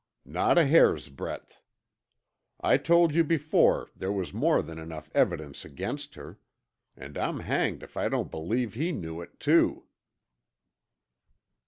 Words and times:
"Not 0.25 0.57
a 0.57 0.65
hair's 0.65 1.09
breadth. 1.09 1.61
I 2.59 2.77
told 2.77 3.13
you 3.13 3.23
before 3.23 3.91
there 3.95 4.11
was 4.11 4.33
more 4.33 4.63
than 4.63 4.79
enough 4.79 5.11
evidence 5.13 5.63
against 5.63 6.15
her. 6.15 6.39
And 6.97 7.19
I'm 7.19 7.41
hanged 7.41 7.83
if 7.83 7.95
I 7.95 8.09
don't 8.09 8.31
believe 8.31 8.73
he 8.73 8.91
knew 8.91 9.21
it, 9.21 9.39
too!" 9.39 9.85